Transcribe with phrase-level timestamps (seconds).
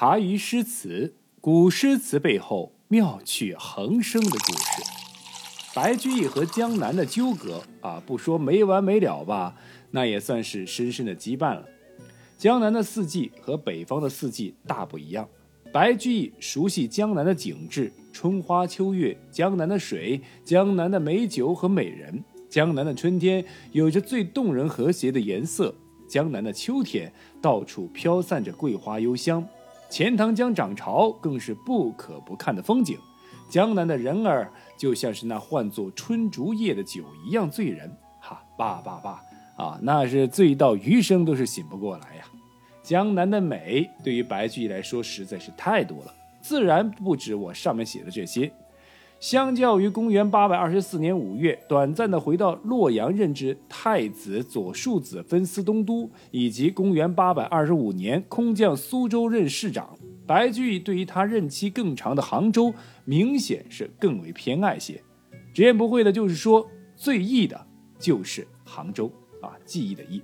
[0.00, 4.82] 茶余诗词，古诗词背后妙趣横生的故事。
[5.74, 9.56] 白居易和江南的纠葛啊，不说没完没了吧，
[9.90, 11.64] 那也算是深深的羁绊了。
[12.38, 15.28] 江南的四季和北方的四季大不一样。
[15.72, 22.22] 白居易熟悉江南的景致，春花秋月，江南的水，江南的美酒和美人。
[22.48, 25.74] 江南的春天有着最动人和谐的颜色，
[26.08, 27.12] 江南的秋天
[27.42, 29.44] 到处飘散着桂花幽香，
[29.88, 32.98] 钱塘江涨潮更是不可不看的风景。
[33.48, 37.90] 江南的人儿就像是那唤作春竹叶的酒一样醉人，
[38.20, 39.22] 哈，罢罢罢
[39.56, 42.24] 啊，那是醉到余生都是醒不过来呀。
[42.82, 48.52] 江南的美对于白居易来说实在是太多了，自然不止我上面写的这些。
[49.20, 62.72] 相较于公元八百二十四年五月短暂的回到洛阳任职太子左庶子分司东都，以及公元八百二十五年空降苏州任市长，白居易对于他任期更长的杭州，
[63.04, 65.02] 明显是更为偏爱些。
[65.52, 67.66] 直言不讳的就是说，最易的
[67.98, 69.10] 就是杭州
[69.42, 70.22] 啊，记忆的忆。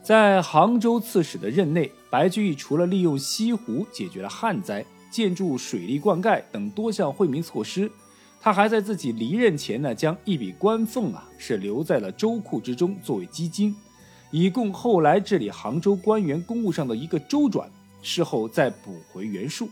[0.00, 4.84] 在杭州刺史的任内，白居易除了利用西湖解决了旱灾。
[5.10, 7.90] 建筑水利灌溉等多项惠民措施，
[8.40, 13.74] 他还在自己离任前呢，将一笔官俸啊是留在了州库之中作为基金，
[14.30, 17.70] 以供后来治理杭州官员公务上的一个周转，
[18.02, 19.68] 事后再补回原数。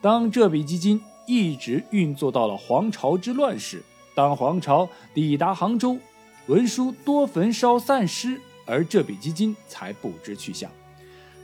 [0.00, 3.82] 当这笔基金一直运作到了黄巢之乱时，
[4.14, 5.98] 当黄巢抵达杭州，
[6.46, 10.70] 文书多焚烧散失，而这笔基金才不知去向。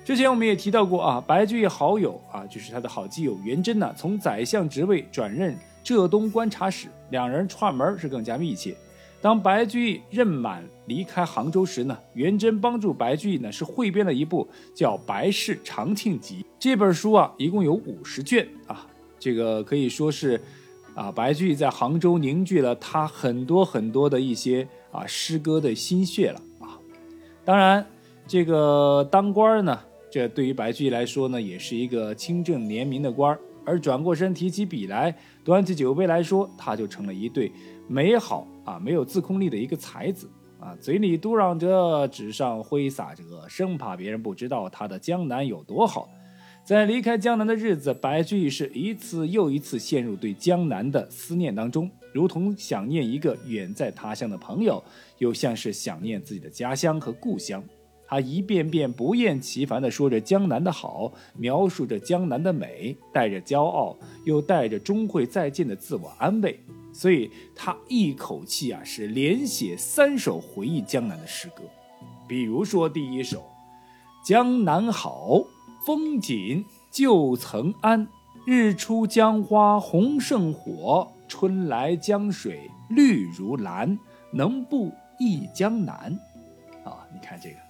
[0.05, 8.75] 之前我们也提到过啊，白居易好友啊，就是他的好基友元贞呢，从宰相职位转任浙东观察使，两人串门是更加密切。
[9.20, 18.84] 当白居易任满离开杭州时呢，元贞帮助白居易呢是汇编了一部叫《白氏长庆集》这本书啊，一共有五十卷啊，
[19.20, 20.41] 这个可以说是
[20.97, 26.75] 啊，白居易在杭州凝聚了他很多很多的一些啊诗歌的心血了啊。
[27.44, 27.87] 当然，
[28.26, 29.78] 这个当官呢。
[30.12, 33.41] 这对于白居易来说呢，也是一个清正廉明的官儿。
[33.65, 37.50] 而转过身提起笔来，端起酒杯来说，他就成了一对
[37.89, 40.28] 美好啊、没有自控力的一个才子
[40.61, 46.06] 啊，嘴里嘟囔着，纸上挥洒着，生怕别人不知道他的江南有多好。
[46.62, 54.84] 在离开江南的日子，白居易是一次又一次陷入对江南的思念当中，如同想念一个远在他乡的朋友，
[55.19, 57.65] 又像是想念自己的家乡和故乡。
[58.12, 63.97] 他一遍遍不厌其烦地说着江南的好，描述着江南的美，带着骄傲，
[64.27, 66.61] 又带着终会再见的自我安慰。
[66.93, 71.62] 所以，他一口气啊是连写三首回忆江南的诗歌。
[72.28, 73.43] 比如说第一首：
[74.23, 75.43] 江南好，
[75.87, 78.06] 风景旧曾谙，
[78.44, 83.99] 日出江花红胜火，春来江水绿如蓝，
[84.34, 86.15] 能不忆江南？
[86.84, 87.62] 啊，你看这个。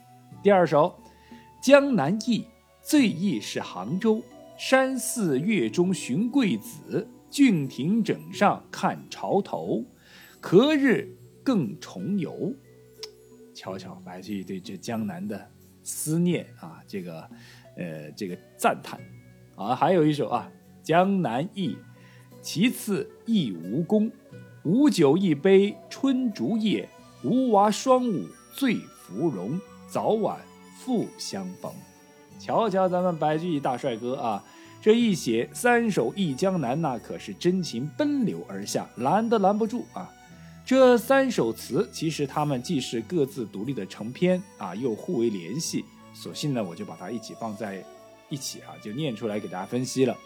[0.42, 0.98] 第二首，
[1.64, 2.40] 《江南忆》
[2.82, 4.20] 最忆是杭州，
[4.58, 9.84] 山寺月中寻桂子，郡亭枕上看潮头，
[10.40, 12.52] 何日更重游？
[13.54, 15.48] 瞧瞧，白居易对这江南的
[15.84, 17.20] 思念啊，这个，
[17.76, 18.98] 呃，这个赞叹
[19.54, 20.50] 啊，还有一首啊，
[20.84, 21.68] 《江南忆》，
[22.40, 24.10] 其次忆吴宫，
[24.64, 26.88] 吴酒一杯春竹叶，
[27.22, 28.26] 吴娃双舞
[28.56, 29.60] 醉芙蓉。
[29.92, 30.40] 早晚
[30.78, 31.70] 复相逢，
[32.38, 34.42] 瞧瞧咱们白居易大帅哥啊！
[34.80, 40.10] 这一写三首忆江南，那可是真情奔流而下，拦都拦不住啊！
[40.64, 45.84] 这三首词其实他们既是各自独立的成篇啊，又互为联系。
[46.14, 47.84] 索性呢，我就把它一起放在
[48.30, 50.16] 一起啊，就念出来给大家分析了。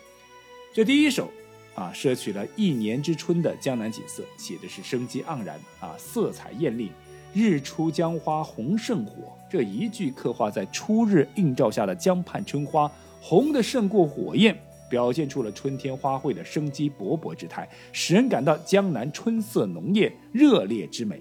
[0.73, 1.29] 这第一首
[1.75, 6.93] 啊，摄取了一年之春的江南景色，写的是生机盎然啊，色彩艳丽。
[7.39, 21.21] 日出江花红胜火，这一句刻画在初日映照下的江畔春花，红的胜过火焰，表现出了春天花卉的生机勃勃之态，使人感到江南春色浓艳、热烈之美。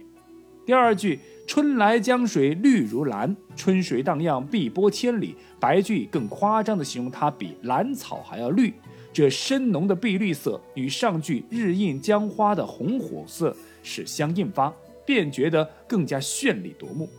[0.65, 5.35] 第二句“春来江水绿如蓝”，春水荡漾，碧波千里。
[5.59, 8.73] 白居易更夸张地形容它比兰草还要绿，
[9.11, 13.53] 这深浓的碧绿色与上句“日映江花”的红火色
[13.83, 14.73] 是相印发。
[15.05, 17.09] 便觉得更加绚丽夺目。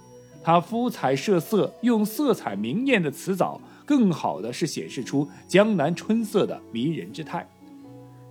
[0.42, 7.48] 他敷彩设色，用色彩明艳的词藻，更好的是显示出江南春色的迷人之态。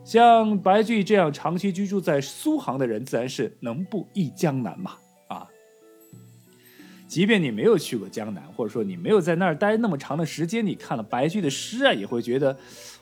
[0.06, 4.92] 像白居易这样长期居住在苏杭的人，自然是能不忆江南嘛？
[5.28, 5.48] 啊，
[7.08, 12.56] 即便你没有去过江南，或者说你没有在那儿待那么长的时间，你看了白居的诗啊，也会觉得，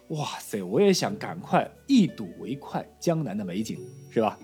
[0.08, 3.78] 哇塞，我也想赶快一睹为快江南的美景，
[4.10, 4.40] 是吧？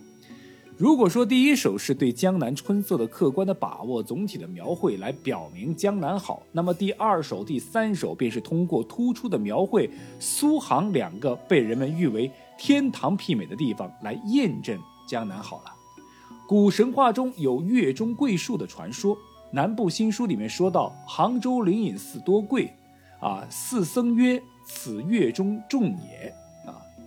[0.79, 9.89] 如果说第一首是对江南春色的客观的把握、总体的描绘来表明江南好，那么第二首、第三首便是通过突出的描绘
[10.21, 15.73] 苏杭两个被人们誉为天堂媲美的地方来验证江南好了。
[16.47, 19.13] 古神话中有月中桂树的传说，
[19.51, 22.73] 《南部新书》里面说到杭州灵隐寺多桂，
[23.19, 26.33] 啊，寺僧曰：“此月中种也。”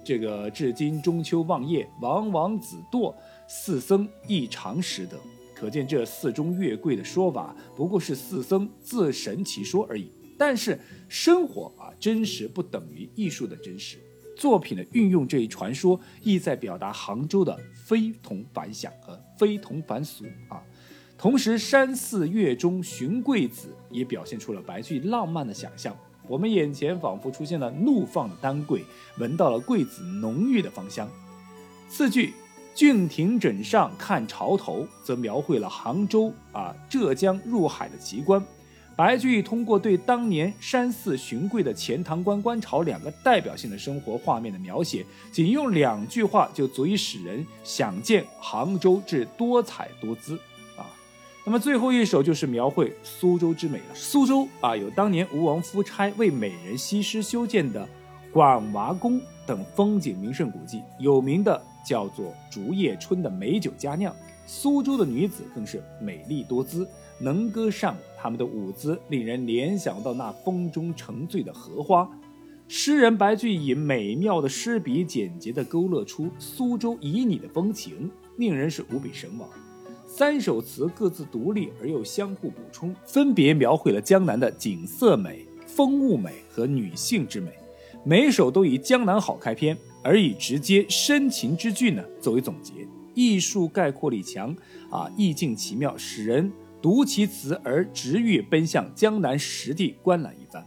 [0.04, 3.14] 这个至今中秋望夜，王王子堕。
[3.46, 5.18] 四僧亦常识得，
[5.54, 10.10] 可见这寺中月桂的说法不过是四僧自神其说而已。
[10.38, 13.98] 但是生活啊，真实不等于艺术的真实。
[14.36, 17.56] 作品的运用这一传说，意在表达杭州的
[17.86, 20.62] 非同凡响和非同凡俗啊。
[21.18, 25.94] 同时，山寺月中寻桂子，也表现出了白居易浪漫的想象。
[26.26, 28.84] 我们眼前仿佛出现了怒放的丹桂，
[29.18, 31.08] 闻到了桂子浓郁的芳香。
[31.88, 32.34] 四句。
[32.74, 38.42] 郡亭枕上看潮头，则描绘了杭州啊浙江入海的奇观。
[38.96, 50.38] 白居易通过对当年山寺寻桂的钱塘关观潮两个代表性的生活画面的描写，仅用两句话就足以使人想见杭州之多彩多姿。
[51.44, 53.94] 那么最后一首就是描绘苏州之美了。
[53.94, 57.88] 苏州啊，有当年吴王夫差为美人西施修建的
[58.32, 61.62] 广娃宫等风景名胜古迹，有名的。
[61.84, 64.14] 叫做竹叶春的美酒佳酿，
[64.46, 66.86] 苏州的女子更是美丽多姿，
[67.18, 72.08] 能歌善舞，她们的舞姿令人联想到那风中沉醉的荷花。
[72.68, 79.48] 诗人白居易以美妙的诗笔，简洁地勾勒出苏州旖旎的风情，令人是无比神往。
[80.14, 87.50] 三首词各自独立而又相互补充，分别描绘了江南的景色美、风物美和女性之美，
[88.04, 89.74] 每首都以江南好开篇。
[90.04, 94.54] 而以直接深情之句呢作为总结，艺术概括力强
[94.90, 100.62] 啊，意境奇妙，使人读其词而直欲奔向江南实地观览一番。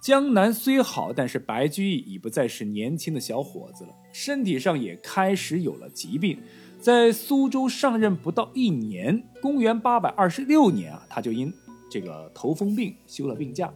[0.00, 6.38] 江南虽好，但是白居易已不再是年轻的小伙子了，身体上也开始有了疾病。
[6.80, 11.52] 在苏州上任不到一年，公元八百二十六年啊，他就因
[11.90, 13.72] 这个头风病休了病假。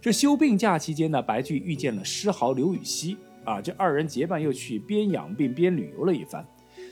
[0.00, 3.16] 这休病假期间呢，白居易遇见了诗豪刘禹锡。
[3.44, 6.46] 啊，这二人结伴又去边养病边旅游了一番。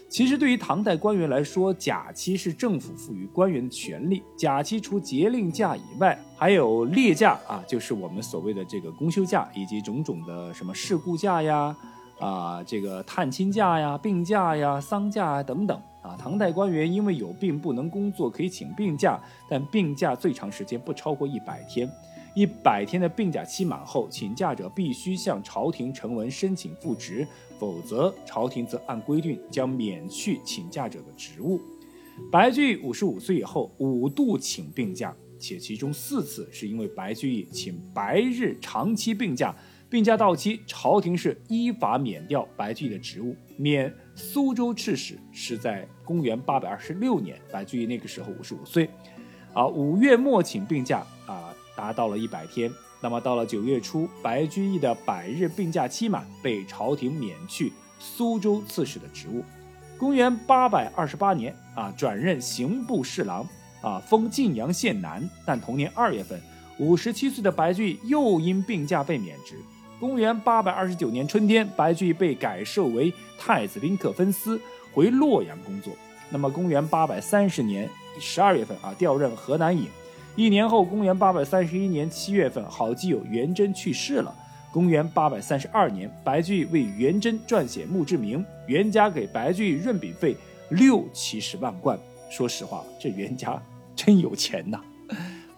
[0.09, 4.21] 其实，对于唐代官员来说，假期是政府赋予官员的权利。
[4.37, 11.77] 假期除节令假以外，还有列假啊，就是我们所谓的这个公休假，以及种种的什么事故假呀、
[12.21, 16.17] 啊这个探亲假呀、病假呀、丧假啊等等啊。
[16.17, 19.19] 唐代官员因为有病不能工作，可以请病假，
[19.49, 21.91] 但病假最长时间不超过一百天。
[22.33, 27.27] 一百天的病假期满后，请假者必须向朝廷呈文申请复职，
[27.59, 31.61] 否则朝廷则按规定将免去请假者的职务。
[32.31, 39.53] 白居易五十五岁以后五度请病假，且其中四次是因为白居易请白日长期病假，
[39.91, 43.37] 病假到期，朝廷是依法免掉白居易的职务。
[43.57, 48.89] 免苏州刺史是在公元八百二十六年，白居易那个时候五十五岁，
[49.53, 51.55] 啊，五月末请病假啊。
[51.77, 52.71] 达到了一百天，
[53.01, 59.43] 那么到了九月初，白居易的百日病假期满，被朝廷免去苏州刺史的职务。
[59.97, 63.49] 公元八百二十八年，啊，转任刑部侍郎，
[63.81, 65.26] 啊，封晋阳县男。
[65.47, 66.38] 但同年二月份，
[66.79, 69.55] 五十七岁的白居易又因病假被免职。
[70.00, 74.59] 公元八百二十九年春天，白居易被改授为太子宾客分司，
[74.95, 75.92] 回洛阳工作。
[76.30, 77.87] 那么公元八百三十年
[78.19, 79.85] 十二月份，啊，调任河南尹。
[80.37, 84.35] 一年后，公元八百三十一年七月份，好基友元贞去世了。
[84.73, 90.35] 公元八百三十二年，白居易为元贞撰写墓志铭，元家给白居易润笔费
[90.71, 91.99] 六七十万贯。
[92.30, 93.61] 说实话，这袁家
[93.95, 94.80] 真有钱呐。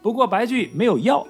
[0.03, 1.25] 不过白居易没有要，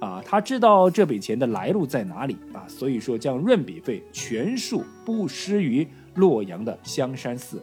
[0.00, 7.62] 啊，他知道这笔钱的来路在哪里啊，所以说将润笔费全数布施于洛阳的香山寺。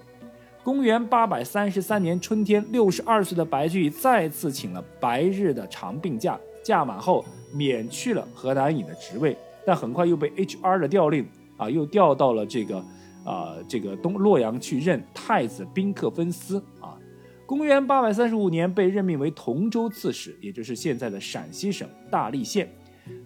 [0.64, 7.24] 公元八百三十三年春天，六十二岁的白居易再次请了白日的长病假，假满后
[7.54, 10.80] 免去了河南尹的职位，但很快又被 H.R.
[10.80, 11.26] 的调令
[11.56, 12.84] 啊，又调到了这个
[13.24, 16.98] 啊这个东洛阳去任太子宾客分司啊。
[17.46, 22.68] 公元八百三十五年被任命为同州刺史，也就是现在的陕西省大荔县，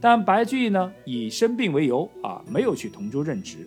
[0.01, 3.65] 但白居易呢以生病为由啊，没有去同州任职。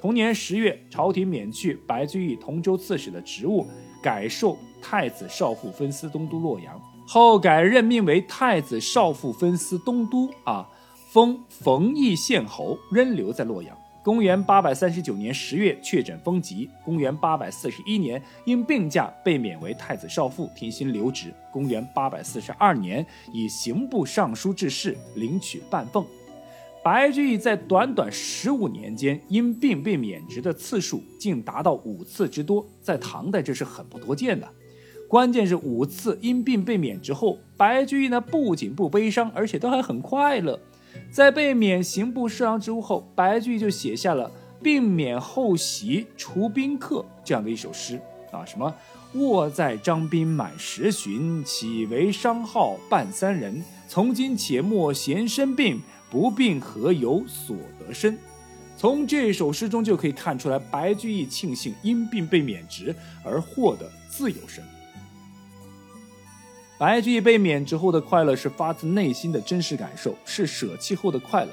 [0.00, 3.66] 同年十月，朝廷免去白居易同州刺史的职务，
[4.02, 6.80] 改授太子少傅分司东都洛阳。
[7.06, 10.66] 后改任命为太子少傅分司东都啊，
[11.12, 13.76] 封冯邑县侯，仍留在洛阳。
[14.10, 16.68] 公元八百三十九年十月确诊风疾。
[16.84, 21.32] 公元八百四十一年因病假被免为太子少傅，停薪留职。
[21.52, 26.04] 公元八百四十二年以刑部尚书致仕，领取半俸。
[26.82, 34.48] 白居易在短短十五年间因病被免职的次数竟达到五次之多，在唐代这是很不多见的。
[35.06, 40.58] 关键是五次因病被免职后，白居易呢不仅不悲伤，而且都还很快乐。
[41.10, 44.30] 在被免刑部侍郎职务后，白居易就写下了
[44.62, 48.74] “病免后席除宾客”这样的一首诗啊，什么
[49.14, 53.62] “卧在张宾满十旬，岂为伤号半三人？
[53.88, 55.80] 从今且莫嫌生病，
[56.10, 58.16] 不病何由所得身？”
[58.76, 64.64] 从这首诗中就可以看出来，白居易庆幸因病被免职而获得自由身。
[66.80, 71.50] 白居易被免之后的快乐是发自内心的真实感受，是舍弃后的快乐。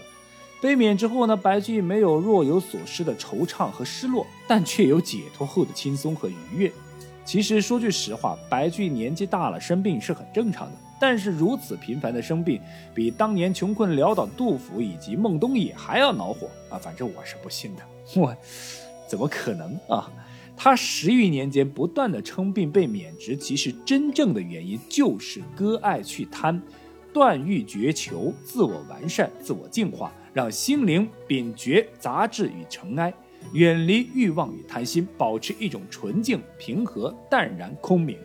[0.62, 6.72] 被免之后呢，白居易没有若有所失的惆怅和失落，但却有解脱后的轻松和愉悦。
[7.26, 12.62] 其实说句实话，白居易年纪大了生病是很正常的，但是如此频繁的生病，
[12.96, 16.80] 比当年穷困潦倒杜甫以及孟东野还要恼火啊！
[16.82, 17.82] 反正我是不信的，
[18.16, 18.34] 我
[19.10, 20.10] 怎么可能啊？
[20.60, 26.60] 他十余年间不断的称病被免职，其实真正的原因就是割爱去贪，
[27.14, 33.14] 断欲绝求，自我完善，自我净化，让心灵摒绝杂质与尘埃，
[33.54, 38.18] 远离欲望与贪心，保持一种纯净、平和、淡然、空明。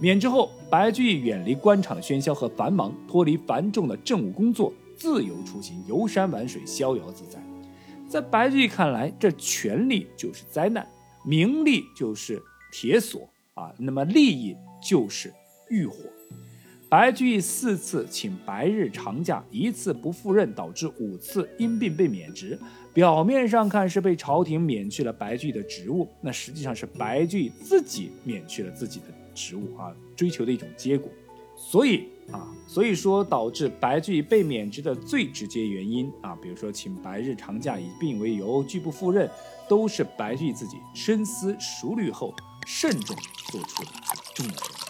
[0.00, 7.42] 免职后，白居易远离官场的喧嚣和繁忙，脱离繁重的政务工作，自由出行，游山玩水，逍遥自在。
[8.08, 10.86] 在白居易看来，这权力就是灾难。
[11.24, 15.32] 名利就是铁锁啊，那么利益就是
[15.70, 15.96] 欲火。
[16.88, 22.56] 白居易四次请白日长假，一次不赴任，导致五次因病被免职。
[22.92, 31.10] 表面上看是被朝廷免去了白居易的职务，那实际上是白居易自己免去了自己的职务啊，追求的一种结果。
[31.56, 39.28] 所以啊，所以说导致白居易被免职的最直接原因啊，比如说请白日长假以病为由拒不赴任，
[39.68, 42.34] 都是白居易自己深思熟虑后
[42.66, 43.16] 慎重
[43.50, 43.90] 做出的
[44.34, 44.83] 重要决定。